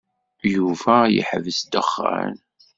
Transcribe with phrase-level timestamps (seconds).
[0.53, 2.35] Yuba yeḥbes ddexxan.